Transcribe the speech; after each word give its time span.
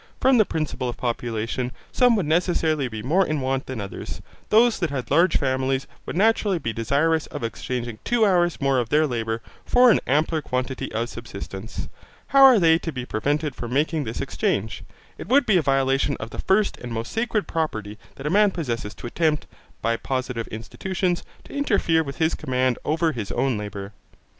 From 0.19 0.39
the 0.39 0.45
principle 0.45 0.89
of 0.89 0.97
population, 0.97 1.71
some 1.91 2.15
would 2.15 2.25
necessarily 2.25 2.87
be 2.87 3.03
more 3.03 3.23
in 3.23 3.39
want 3.39 3.67
than 3.67 3.79
others. 3.79 4.19
Those 4.49 4.79
that 4.79 4.89
had 4.89 5.11
large 5.11 5.37
families 5.37 5.85
would 6.07 6.15
naturally 6.15 6.57
be 6.57 6.73
desirous 6.73 7.27
of 7.27 7.43
exchanging 7.43 7.99
two 8.03 8.25
hours 8.25 8.59
more 8.59 8.79
of 8.79 8.89
their 8.89 9.05
labour 9.05 9.43
for 9.63 9.91
an 9.91 9.99
ampler 10.07 10.41
quantity 10.41 10.91
of 10.91 11.07
subsistence. 11.07 11.87
How 12.29 12.43
are 12.43 12.57
they 12.57 12.79
to 12.79 12.91
be 12.91 13.05
prevented 13.05 13.53
from 13.53 13.73
making 13.73 14.05
this 14.05 14.21
exchange? 14.21 14.83
it 15.19 15.27
would 15.27 15.45
be 15.45 15.57
a 15.57 15.61
violation 15.61 16.17
of 16.19 16.31
the 16.31 16.39
first 16.41 16.77
and 16.77 16.91
most 16.91 17.11
sacred 17.11 17.47
property 17.47 17.99
that 18.15 18.25
a 18.25 18.31
man 18.31 18.49
possesses 18.49 18.95
to 18.95 19.05
attempt, 19.05 19.45
by 19.83 19.97
positive 19.97 20.47
institutions, 20.47 21.21
to 21.43 21.53
interfere 21.53 22.01
with 22.01 22.17
his 22.17 22.33
command 22.33 22.79
over 22.83 23.11
his 23.11 23.31
own 23.33 23.55
labour. 23.55 23.93